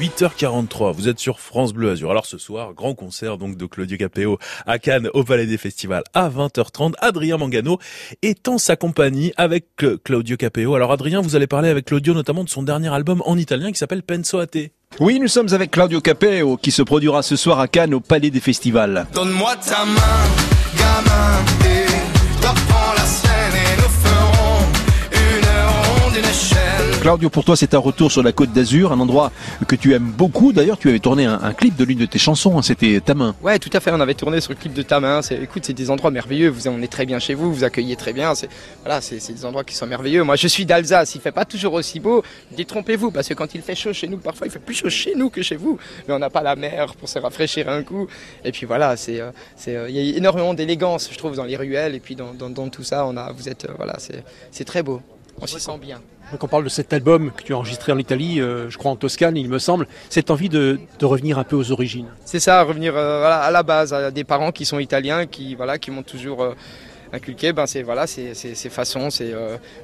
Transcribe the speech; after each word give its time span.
8h43, 0.00 0.92
vous 0.94 1.08
êtes 1.08 1.18
sur 1.18 1.38
France 1.38 1.72
Bleu 1.72 1.90
Azur. 1.90 2.10
Alors 2.10 2.24
ce 2.26 2.38
soir, 2.38 2.72
grand 2.72 2.94
concert 2.94 3.36
donc 3.36 3.56
de 3.56 3.66
Claudio 3.66 3.98
Capéo 3.98 4.38
à 4.66 4.78
Cannes 4.78 5.08
au 5.12 5.22
Palais 5.22 5.46
des 5.46 5.58
Festivals 5.58 6.02
à 6.14 6.28
20h30. 6.30 6.94
Adrien 7.00 7.36
Mangano 7.36 7.78
est 8.22 8.48
en 8.48 8.58
sa 8.58 8.76
compagnie 8.76 9.32
avec 9.36 9.66
Claudio 10.02 10.36
Capéo. 10.36 10.74
Alors 10.74 10.92
Adrien, 10.92 11.20
vous 11.20 11.36
allez 11.36 11.46
parler 11.46 11.68
avec 11.68 11.84
Claudio 11.84 12.14
notamment 12.14 12.42
de 12.42 12.48
son 12.48 12.62
dernier 12.62 12.92
album 12.92 13.22
en 13.26 13.36
italien 13.36 13.70
qui 13.70 13.78
s'appelle 13.78 14.02
Penso 14.02 14.38
a 14.38 14.46
te. 14.46 14.68
Oui, 14.98 15.18
nous 15.20 15.28
sommes 15.28 15.52
avec 15.52 15.70
Claudio 15.70 16.00
Capéo 16.00 16.56
qui 16.56 16.70
se 16.70 16.82
produira 16.82 17.22
ce 17.22 17.36
soir 17.36 17.60
à 17.60 17.68
Cannes 17.68 17.94
au 17.94 18.00
Palais 18.00 18.30
des 18.30 18.40
Festivals. 18.40 19.06
Donne-moi 19.14 19.56
ta 19.56 19.84
main, 19.84 20.00
gamin, 20.76 21.31
Claudio, 27.02 27.30
pour 27.30 27.44
toi, 27.44 27.56
c'est 27.56 27.74
un 27.74 27.80
retour 27.80 28.12
sur 28.12 28.22
la 28.22 28.30
Côte 28.30 28.52
d'Azur, 28.52 28.92
un 28.92 29.00
endroit 29.00 29.32
que 29.66 29.74
tu 29.74 29.92
aimes 29.92 30.12
beaucoup. 30.16 30.52
D'ailleurs, 30.52 30.78
tu 30.78 30.88
avais 30.88 31.00
tourné 31.00 31.24
un, 31.24 31.52
clip 31.52 31.74
de 31.74 31.82
l'une 31.82 31.98
de 31.98 32.06
tes 32.06 32.20
chansons, 32.20 32.56
hein, 32.56 32.62
c'était 32.62 33.00
Ta 33.00 33.14
main. 33.14 33.34
Ouais, 33.42 33.58
tout 33.58 33.70
à 33.72 33.80
fait. 33.80 33.90
On 33.90 34.00
avait 34.00 34.14
tourné 34.14 34.40
sur 34.40 34.52
le 34.52 34.56
clip 34.56 34.72
de 34.72 34.82
Ta 34.82 35.00
main. 35.00 35.20
Écoute, 35.20 35.64
c'est 35.66 35.72
des 35.72 35.90
endroits 35.90 36.12
merveilleux. 36.12 36.48
Vous, 36.48 36.68
on 36.68 36.80
est 36.80 36.86
très 36.86 37.04
bien 37.04 37.18
chez 37.18 37.34
vous, 37.34 37.52
vous 37.52 37.64
accueillez 37.64 37.96
très 37.96 38.12
bien. 38.12 38.36
C'est 38.36 38.48
voilà, 38.84 39.00
c'est 39.00 39.16
des 39.16 39.44
endroits 39.44 39.64
qui 39.64 39.74
sont 39.74 39.88
merveilleux. 39.88 40.22
Moi, 40.22 40.36
je 40.36 40.46
suis 40.46 40.64
d'Alsace. 40.64 41.16
Il 41.16 41.20
fait 41.20 41.32
pas 41.32 41.44
toujours 41.44 41.72
aussi 41.72 41.98
beau. 41.98 42.22
Détrompez-vous, 42.56 43.10
parce 43.10 43.26
que 43.26 43.34
quand 43.34 43.52
il 43.56 43.62
fait 43.62 43.74
chaud 43.74 43.92
chez 43.92 44.06
nous, 44.06 44.18
parfois 44.18 44.46
il 44.46 44.50
fait 44.50 44.60
plus 44.60 44.76
chaud 44.76 44.88
chez 44.88 45.16
nous 45.16 45.28
que 45.28 45.42
chez 45.42 45.56
vous. 45.56 45.78
Mais 46.06 46.14
on 46.14 46.20
n'a 46.20 46.30
pas 46.30 46.42
la 46.42 46.54
mer 46.54 46.94
pour 46.94 47.08
se 47.08 47.18
rafraîchir 47.18 47.68
un 47.68 47.82
coup. 47.82 48.06
Et 48.44 48.52
puis 48.52 48.64
voilà, 48.64 48.96
c'est, 48.96 49.20
euh, 49.20 49.32
euh, 49.66 49.86
il 49.88 49.96
y 49.96 50.14
a 50.14 50.16
énormément 50.16 50.54
d'élégance, 50.54 51.08
je 51.10 51.18
trouve, 51.18 51.34
dans 51.34 51.46
les 51.46 51.56
ruelles. 51.56 51.96
Et 51.96 52.00
puis 52.00 52.14
dans, 52.14 52.68
tout 52.68 52.84
ça, 52.84 53.04
on 53.06 53.14
vous 53.32 53.48
êtes, 53.48 53.64
euh, 53.64 53.72
voilà, 53.76 53.96
c'est 54.52 54.64
très 54.64 54.84
beau. 54.84 55.02
On 55.40 55.46
s'y 55.46 55.60
sent 55.60 55.78
bien. 55.80 56.00
Quand 56.30 56.44
on 56.44 56.48
parle 56.48 56.64
de 56.64 56.68
cet 56.68 56.92
album 56.92 57.30
que 57.30 57.42
tu 57.42 57.52
as 57.52 57.58
enregistré 57.58 57.92
en 57.92 57.98
Italie, 57.98 58.40
euh, 58.40 58.70
je 58.70 58.78
crois 58.78 58.90
en 58.90 58.96
Toscane, 58.96 59.36
il 59.36 59.48
me 59.48 59.58
semble, 59.58 59.86
cette 60.08 60.30
envie 60.30 60.48
de, 60.48 60.78
revenir 61.02 61.38
un 61.38 61.44
peu 61.44 61.56
aux 61.56 61.72
origines. 61.72 62.06
C'est 62.24 62.40
ça, 62.40 62.62
revenir 62.62 62.96
euh, 62.96 63.24
à 63.24 63.50
la 63.50 63.62
base, 63.62 63.92
à 63.92 64.10
des 64.10 64.24
parents 64.24 64.52
qui 64.52 64.64
sont 64.64 64.78
italiens, 64.78 65.26
qui 65.26 65.54
voilà, 65.54 65.78
qui 65.78 65.90
m'ont 65.90 66.02
toujours 66.02 66.54
euh, 67.12 67.16
inculqué, 67.16 67.52
ben 67.52 67.66
c'est 67.66 67.82
voilà, 67.82 68.06
ces 68.06 68.54
façons, 68.70 69.10
c'est 69.10 69.32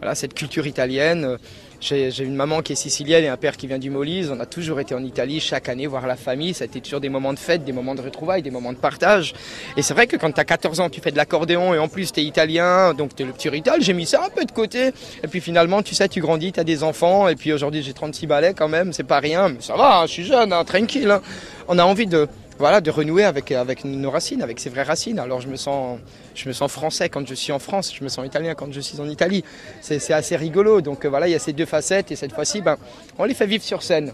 voilà, 0.00 0.14
cette 0.14 0.34
culture 0.34 0.66
italienne. 0.66 1.38
J'ai 1.84 2.24
une 2.24 2.34
maman 2.34 2.62
qui 2.62 2.72
est 2.72 2.76
sicilienne 2.76 3.24
et 3.24 3.28
un 3.28 3.36
père 3.36 3.58
qui 3.58 3.66
vient 3.66 3.78
du 3.78 3.90
Molise. 3.90 4.30
On 4.30 4.40
a 4.40 4.46
toujours 4.46 4.80
été 4.80 4.94
en 4.94 5.04
Italie 5.04 5.38
chaque 5.38 5.68
année 5.68 5.86
voir 5.86 6.06
la 6.06 6.16
famille. 6.16 6.54
Ça 6.54 6.64
a 6.64 6.80
toujours 6.80 7.00
des 7.00 7.10
moments 7.10 7.34
de 7.34 7.38
fête, 7.38 7.62
des 7.62 7.72
moments 7.72 7.94
de 7.94 8.00
retrouvailles, 8.00 8.40
des 8.40 8.50
moments 8.50 8.72
de 8.72 8.78
partage. 8.78 9.34
Et 9.76 9.82
c'est 9.82 9.92
vrai 9.92 10.06
que 10.06 10.16
quand 10.16 10.32
tu 10.32 10.40
as 10.40 10.46
14 10.46 10.80
ans, 10.80 10.88
tu 10.88 11.02
fais 11.02 11.10
de 11.10 11.18
l'accordéon 11.18 11.74
et 11.74 11.78
en 11.78 11.88
plus 11.88 12.10
tu 12.10 12.20
es 12.20 12.24
italien, 12.24 12.94
donc 12.94 13.14
tu 13.14 13.22
es 13.22 13.26
le 13.26 13.32
petit 13.32 13.50
rital. 13.50 13.82
J'ai 13.82 13.92
mis 13.92 14.06
ça 14.06 14.24
un 14.24 14.30
peu 14.30 14.46
de 14.46 14.52
côté. 14.52 14.92
Et 15.22 15.28
puis 15.28 15.42
finalement, 15.42 15.82
tu 15.82 15.94
sais, 15.94 16.08
tu 16.08 16.22
grandis, 16.22 16.52
tu 16.52 16.60
as 16.60 16.64
des 16.64 16.82
enfants. 16.82 17.28
Et 17.28 17.36
puis 17.36 17.52
aujourd'hui, 17.52 17.82
j'ai 17.82 17.92
36 17.92 18.26
balais 18.26 18.54
quand 18.54 18.68
même. 18.68 18.94
C'est 18.94 19.04
pas 19.04 19.20
rien, 19.20 19.50
mais 19.50 19.60
ça 19.60 19.76
va, 19.76 19.98
hein, 19.98 20.06
je 20.06 20.12
suis 20.12 20.24
jeune, 20.24 20.54
hein, 20.54 20.64
tranquille. 20.64 21.10
Hein. 21.10 21.20
On 21.68 21.78
a 21.78 21.84
envie 21.84 22.06
de, 22.06 22.28
voilà, 22.58 22.80
de 22.80 22.90
renouer 22.90 23.24
avec, 23.24 23.52
nos 23.84 24.10
racines, 24.10 24.42
avec 24.42 24.60
ses 24.60 24.70
vraies 24.70 24.82
racines. 24.82 25.18
Alors 25.18 25.40
je 25.40 25.48
me, 25.48 25.56
sens, 25.56 25.98
je 26.34 26.48
me 26.48 26.52
sens 26.52 26.70
français 26.70 27.08
quand 27.08 27.26
je 27.26 27.34
suis 27.34 27.52
en 27.52 27.58
France, 27.58 27.92
je 27.94 28.04
me 28.04 28.08
sens 28.08 28.24
italien 28.26 28.54
quand 28.54 28.72
je 28.72 28.80
suis 28.80 29.00
en 29.00 29.08
Italie. 29.08 29.44
C'est 29.80 30.12
assez 30.12 30.36
rigolo. 30.36 30.80
Donc 30.80 31.04
euh, 31.04 31.08
voilà, 31.08 31.28
il 31.28 31.32
y 31.32 31.34
a 31.34 31.38
ces 31.38 31.52
deux 31.52 31.66
facettes 31.66 32.12
et 32.12 32.16
cette 32.16 32.32
fois-ci, 32.32 32.60
ben, 32.60 32.76
on 33.18 33.24
les 33.24 33.34
fait 33.34 33.46
vivre 33.46 33.64
sur 33.64 33.82
scène. 33.82 34.12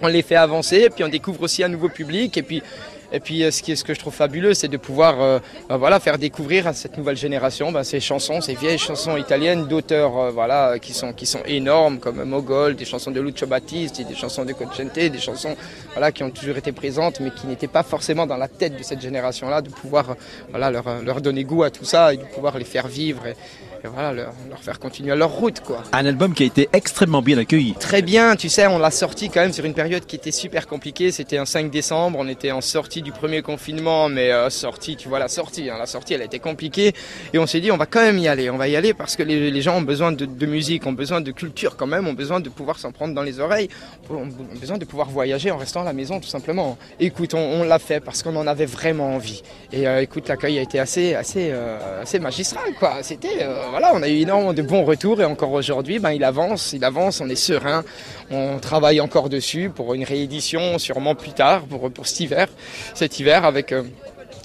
On 0.00 0.08
les 0.08 0.22
fait 0.22 0.36
avancer, 0.36 0.78
et 0.78 0.90
puis 0.90 1.04
on 1.04 1.08
découvre 1.08 1.42
aussi 1.42 1.62
un 1.62 1.68
nouveau 1.68 1.88
public. 1.88 2.36
Et 2.36 2.42
puis 2.42 2.62
et 3.12 3.20
puis 3.20 3.44
euh, 3.44 3.50
ce, 3.50 3.62
qui 3.62 3.72
est, 3.72 3.76
ce 3.76 3.84
que 3.84 3.94
je 3.94 4.00
trouve 4.00 4.14
fabuleux, 4.14 4.54
c'est 4.54 4.68
de 4.68 4.76
pouvoir 4.76 5.20
euh, 5.20 5.38
bah, 5.68 5.76
voilà, 5.76 6.00
faire 6.00 6.18
découvrir 6.18 6.66
à 6.66 6.72
cette 6.72 6.96
nouvelle 6.96 7.16
génération 7.16 7.70
bah, 7.70 7.84
ces 7.84 8.00
chansons, 8.00 8.40
ces 8.40 8.54
vieilles 8.54 8.78
chansons 8.78 9.16
italiennes 9.16 9.66
d'auteurs 9.66 10.18
euh, 10.18 10.30
voilà, 10.30 10.78
qui, 10.80 10.94
sont, 10.94 11.12
qui 11.12 11.26
sont 11.26 11.42
énormes, 11.46 11.98
comme 11.98 12.24
Mogol, 12.24 12.74
des 12.74 12.86
chansons 12.86 13.10
de 13.10 13.20
Lucio 13.20 13.46
Battisti, 13.46 14.04
des 14.04 14.14
chansons 14.14 14.44
de 14.44 14.52
Cocente, 14.52 14.94
des 14.94 15.18
chansons 15.18 15.56
voilà, 15.92 16.10
qui 16.10 16.22
ont 16.22 16.30
toujours 16.30 16.56
été 16.56 16.72
présentes, 16.72 17.20
mais 17.20 17.30
qui 17.30 17.46
n'étaient 17.46 17.68
pas 17.68 17.82
forcément 17.82 18.26
dans 18.26 18.38
la 18.38 18.48
tête 18.48 18.76
de 18.76 18.82
cette 18.82 19.02
génération-là, 19.02 19.60
de 19.60 19.68
pouvoir 19.68 20.16
voilà, 20.50 20.70
leur, 20.70 21.02
leur, 21.02 21.20
donner 21.20 21.44
goût 21.44 21.62
à 21.62 21.70
tout 21.70 21.84
ça 21.84 22.14
et 22.14 22.16
de 22.16 22.24
pouvoir 22.24 22.58
les 22.58 22.64
faire 22.64 22.88
vivre. 22.88 23.26
Et, 23.26 23.34
voilà, 23.88 24.12
leur, 24.12 24.32
faire 24.60 24.78
continuer 24.78 25.14
leur 25.16 25.30
route. 25.30 25.60
Quoi. 25.60 25.82
Un 25.92 26.06
album 26.06 26.34
qui 26.34 26.44
a 26.44 26.46
été 26.46 26.68
extrêmement 26.72 27.20
bien 27.20 27.36
accueilli. 27.38 27.74
Très 27.74 28.00
bien, 28.00 28.36
tu 28.36 28.48
sais, 28.48 28.66
on 28.68 28.78
l'a 28.78 28.92
sorti 28.92 29.28
quand 29.28 29.40
même 29.40 29.52
sur 29.52 29.64
une 29.64 29.74
période 29.74 30.06
qui 30.06 30.14
était 30.14 30.30
super 30.30 30.68
compliquée. 30.68 31.10
C'était 31.10 31.36
un 31.36 31.46
5 31.46 31.70
décembre, 31.70 32.18
on 32.20 32.28
était 32.28 32.52
en 32.52 32.60
sortie 32.60 33.01
du 33.02 33.12
premier 33.12 33.42
confinement, 33.42 34.08
mais 34.08 34.32
euh, 34.32 34.48
sortie, 34.50 34.96
tu 34.96 35.08
vois, 35.08 35.18
la 35.18 35.28
sortie, 35.28 35.68
hein, 35.68 35.76
la 35.78 35.86
sortie, 35.86 36.14
elle 36.14 36.22
a 36.22 36.24
été 36.24 36.38
compliquée. 36.38 36.92
Et 37.32 37.38
on 37.38 37.46
s'est 37.46 37.60
dit, 37.60 37.70
on 37.70 37.76
va 37.76 37.86
quand 37.86 38.00
même 38.00 38.18
y 38.18 38.28
aller, 38.28 38.50
on 38.50 38.56
va 38.56 38.68
y 38.68 38.76
aller 38.76 38.94
parce 38.94 39.16
que 39.16 39.22
les, 39.22 39.60
gens 39.62 39.76
ont 39.78 39.82
besoin 39.82 40.12
de, 40.12 40.46
musique, 40.46 40.86
ont 40.86 40.92
besoin 40.92 41.20
de 41.20 41.30
culture 41.30 41.76
quand 41.76 41.86
même, 41.86 42.06
ont 42.06 42.14
besoin 42.14 42.40
de 42.40 42.48
pouvoir 42.48 42.78
s'en 42.78 42.92
prendre 42.92 43.14
dans 43.14 43.22
les 43.22 43.38
oreilles, 43.40 43.68
ont, 44.10 44.28
besoin 44.58 44.78
de 44.78 44.84
pouvoir 44.84 45.08
voyager 45.08 45.50
en 45.50 45.56
restant 45.56 45.82
à 45.82 45.84
la 45.84 45.92
maison 45.92 46.20
tout 46.20 46.28
simplement. 46.28 46.78
écoute, 46.98 47.34
on, 47.34 47.64
l'a 47.64 47.78
fait 47.78 48.00
parce 48.00 48.22
qu'on 48.22 48.34
en 48.36 48.46
avait 48.46 48.66
vraiment 48.66 49.14
envie. 49.14 49.42
Et 49.72 49.86
euh, 49.86 50.02
écoute, 50.02 50.28
l'accueil 50.28 50.58
a 50.58 50.62
été 50.62 50.78
assez, 50.78 51.14
assez, 51.14 51.50
euh, 51.52 52.02
assez 52.02 52.18
magistral, 52.18 52.72
quoi. 52.78 53.02
C'était 53.02 53.46
voilà, 53.70 53.92
on 53.94 54.02
a 54.02 54.08
eu 54.08 54.20
énormément 54.20 54.52
de 54.52 54.62
bons 54.62 54.84
retours 54.84 55.20
et 55.20 55.24
encore 55.24 55.52
aujourd'hui, 55.52 55.98
ben, 55.98 56.10
il 56.10 56.24
avance, 56.24 56.72
il 56.72 56.84
avance, 56.84 57.20
on 57.20 57.28
est 57.28 57.36
serein. 57.36 57.84
On 58.30 58.58
travaille 58.58 59.00
encore 59.00 59.28
dessus 59.28 59.70
pour 59.74 59.94
une 59.94 60.04
réédition 60.04 60.78
sûrement 60.78 61.14
plus 61.14 61.32
tard, 61.32 61.62
pour, 61.62 61.90
pour 61.90 62.06
cet 62.06 62.20
hiver, 62.20 62.48
cet 62.94 63.18
hiver 63.20 63.44
avec 63.44 63.72
euh, 63.72 63.82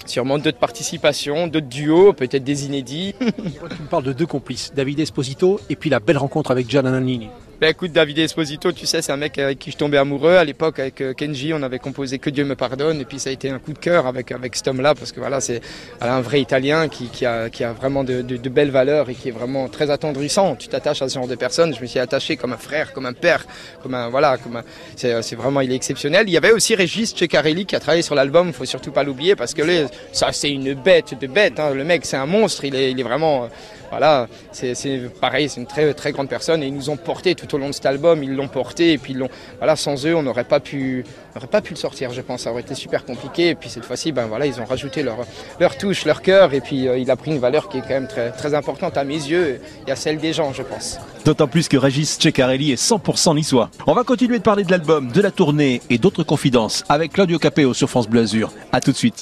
sûrement 0.06 0.38
d'autres 0.38 0.58
participations, 0.58 1.46
d'autres 1.46 1.66
duos, 1.66 2.12
peut-être 2.12 2.44
des 2.44 2.66
inédits. 2.66 3.14
tu 3.18 3.82
me 3.82 3.88
parles 3.88 4.04
de 4.04 4.12
deux 4.12 4.26
complices, 4.26 4.72
David 4.74 5.00
Esposito 5.00 5.60
et 5.68 5.76
puis 5.76 5.90
la 5.90 6.00
belle 6.00 6.18
rencontre 6.18 6.50
avec 6.50 6.68
Gianna 6.68 6.90
Nannini. 6.90 7.28
Ben 7.60 7.70
écoute, 7.70 7.90
David 7.90 8.20
Esposito, 8.20 8.70
tu 8.70 8.86
sais, 8.86 9.02
c'est 9.02 9.10
un 9.10 9.16
mec 9.16 9.36
avec 9.36 9.58
qui 9.58 9.72
je 9.72 9.76
tombais 9.76 9.96
amoureux. 9.96 10.36
À 10.36 10.44
l'époque, 10.44 10.78
avec 10.78 11.00
euh, 11.00 11.12
Kenji, 11.12 11.52
on 11.52 11.60
avait 11.64 11.80
composé 11.80 12.20
Que 12.20 12.30
Dieu 12.30 12.44
me 12.44 12.54
pardonne. 12.54 13.00
Et 13.00 13.04
puis 13.04 13.18
ça 13.18 13.30
a 13.30 13.32
été 13.32 13.50
un 13.50 13.58
coup 13.58 13.72
de 13.72 13.80
cœur 13.80 14.06
avec, 14.06 14.30
avec 14.30 14.54
cet 14.54 14.68
homme-là, 14.68 14.94
parce 14.94 15.10
que 15.10 15.18
voilà, 15.18 15.40
c'est 15.40 15.60
un 16.00 16.20
vrai 16.20 16.40
Italien 16.40 16.88
qui, 16.88 17.08
qui, 17.08 17.26
a, 17.26 17.50
qui 17.50 17.64
a 17.64 17.72
vraiment 17.72 18.04
de, 18.04 18.22
de, 18.22 18.48
belles 18.48 18.70
valeurs 18.70 19.10
et 19.10 19.14
qui 19.16 19.30
est 19.30 19.32
vraiment 19.32 19.66
très 19.66 19.90
attendrissant. 19.90 20.54
Tu 20.54 20.68
t'attaches 20.68 21.02
à 21.02 21.08
ce 21.08 21.14
genre 21.14 21.26
de 21.26 21.34
personne. 21.34 21.74
Je 21.74 21.80
me 21.80 21.86
suis 21.86 21.98
attaché 21.98 22.36
comme 22.36 22.52
un 22.52 22.58
frère, 22.58 22.92
comme 22.92 23.06
un 23.06 23.12
père, 23.12 23.44
comme 23.82 23.94
un. 23.94 24.08
Voilà, 24.08 24.36
comme 24.36 24.62
c'est 24.94 25.34
vraiment, 25.34 25.60
il 25.60 25.72
est 25.72 25.76
exceptionnel. 25.76 26.28
Il 26.28 26.32
y 26.32 26.36
avait 26.36 26.52
aussi 26.52 26.76
Régis 26.76 27.12
Ceccarelli 27.12 27.66
qui 27.66 27.74
a 27.74 27.80
travaillé 27.80 28.02
sur 28.02 28.14
l'album, 28.14 28.52
faut 28.52 28.66
surtout 28.66 28.92
pas 28.92 29.02
l'oublier, 29.02 29.34
parce 29.34 29.52
que 29.52 29.62
là, 29.62 29.88
ça, 30.12 30.30
c'est 30.30 30.50
une 30.52 30.74
bête 30.74 31.18
de 31.20 31.26
bête. 31.26 31.58
Hein. 31.58 31.74
Le 31.74 31.82
mec, 31.82 32.06
c'est 32.06 32.18
un 32.18 32.26
monstre. 32.26 32.64
Il 32.64 32.76
est, 32.76 32.92
il 32.92 33.00
est 33.00 33.02
vraiment. 33.02 33.48
Voilà, 33.90 34.28
c'est 34.52 34.74
pareil, 35.20 35.48
c'est 35.48 35.60
une 35.60 35.66
très, 35.66 35.94
très 35.94 36.12
grande 36.12 36.28
personne 36.28 36.62
et 36.62 36.66
ils 36.66 36.74
nous 36.74 36.90
ont 36.90 36.96
porté 36.96 37.34
tout 37.34 37.52
au 37.54 37.58
long 37.58 37.68
de 37.68 37.72
cet 37.72 37.86
album, 37.86 38.22
ils 38.22 38.34
l'ont 38.34 38.48
porté 38.48 38.92
et 38.92 38.98
puis 38.98 39.14
ils 39.14 39.28
voilà, 39.58 39.76
sans 39.76 40.06
eux, 40.06 40.14
on 40.14 40.22
n'aurait 40.22 40.44
pas 40.44 40.60
pu, 40.60 41.04
pas 41.50 41.60
pu 41.60 41.74
le 41.74 41.78
sortir, 41.78 42.12
je 42.12 42.20
pense, 42.20 42.42
ça 42.42 42.50
aurait 42.50 42.60
été 42.60 42.74
super 42.74 43.04
compliqué 43.04 43.48
et 43.48 43.54
puis 43.54 43.68
cette 43.70 43.84
fois-ci, 43.84 44.12
ben 44.12 44.26
voilà, 44.26 44.46
ils 44.46 44.60
ont 44.60 44.64
rajouté 44.64 45.02
leur, 45.02 45.18
leur 45.58 45.76
touche, 45.76 46.04
leur 46.04 46.22
cœur 46.22 46.52
et 46.52 46.60
puis 46.60 46.86
euh, 46.86 46.98
il 46.98 47.10
a 47.10 47.16
pris 47.16 47.30
une 47.30 47.38
valeur 47.38 47.68
qui 47.68 47.78
est 47.78 47.80
quand 47.80 47.88
même 47.90 48.08
très, 48.08 48.30
très 48.30 48.54
importante 48.54 48.96
à 48.96 49.04
mes 49.04 49.14
yeux 49.14 49.60
et 49.86 49.90
à 49.90 49.96
celle 49.96 50.18
des 50.18 50.32
gens, 50.32 50.52
je 50.52 50.62
pense. 50.62 50.98
D'autant 51.24 51.48
plus 51.48 51.68
que 51.68 51.76
Régis 51.76 52.18
Ceccarelli 52.18 52.72
est 52.72 52.82
100% 52.82 53.34
niçois. 53.34 53.70
On 53.86 53.94
va 53.94 54.04
continuer 54.04 54.38
de 54.38 54.42
parler 54.42 54.64
de 54.64 54.70
l'album, 54.70 55.10
de 55.10 55.20
la 55.20 55.30
tournée 55.30 55.80
et 55.90 55.98
d'autres 55.98 56.24
confidences 56.24 56.84
avec 56.88 57.12
Claudio 57.12 57.38
Capéo 57.38 57.74
sur 57.74 57.88
France 57.88 58.08
Bleu 58.08 58.22
Azur. 58.22 58.52
À 58.72 58.80
tout 58.80 58.92
de 58.92 58.96
suite. 58.96 59.14